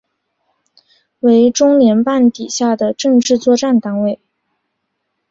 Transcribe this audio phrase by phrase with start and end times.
[1.19, 4.19] 为中联办底下的政治作战单位。